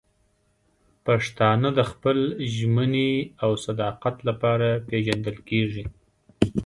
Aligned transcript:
پښتانه 1.05 1.69
د 1.77 1.79
خپل 1.91 2.17
ژمنې 2.55 3.11
او 3.43 3.51
صداقت 3.65 4.15
لپاره 4.29 4.67
پېژندل 4.87 5.37
کېږي. 5.49 5.83